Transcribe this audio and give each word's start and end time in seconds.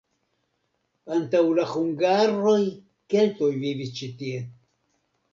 Antaŭ 1.17 1.41
la 1.59 1.65
hungaroj 1.73 2.55
keltoj 3.15 3.51
vivis 3.65 3.91
ĉi 3.99 4.09
tie. 4.23 4.41